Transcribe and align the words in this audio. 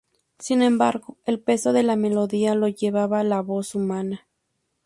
Sin 0.39 0.63
embargo 0.63 1.17
el 1.27 1.39
peso 1.39 1.73
de 1.73 1.83
la 1.83 1.95
melodía 1.95 2.55
lo 2.55 2.67
llevaba 2.67 3.23
la 3.23 3.41
voz 3.43 3.75
humana. 3.75 4.27